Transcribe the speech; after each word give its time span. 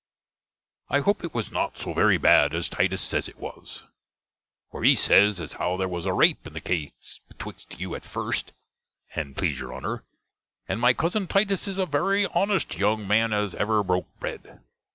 I 0.89 1.01
hope 1.01 1.23
it 1.23 1.35
was 1.35 1.51
not 1.51 1.77
so 1.77 1.93
verry 1.93 2.17
bad 2.17 2.55
as 2.55 2.69
Titus 2.69 3.03
says 3.03 3.29
it 3.29 3.37
was; 3.37 3.83
for 4.71 4.83
he 4.83 4.95
ses 4.95 5.39
as 5.39 5.53
how 5.53 5.77
there 5.77 5.87
was 5.87 6.07
a 6.07 6.11
rape 6.11 6.47
in 6.47 6.53
the 6.53 6.59
case 6.59 7.19
betwixt 7.27 7.79
you 7.79 7.93
at 7.93 8.01
furste, 8.01 8.51
and 9.13 9.37
plese 9.37 9.59
your 9.59 9.73
Honner; 9.73 10.03
and 10.67 10.81
my 10.81 10.95
cuzzen 10.95 11.27
Titus 11.27 11.67
is 11.67 11.77
a 11.77 11.85
very 11.85 12.25
honist 12.25 12.79
younge 12.79 13.07
man 13.07 13.31
as 13.31 13.53
ever 13.53 13.83
brocke 13.83 14.07
bred. 14.19 14.61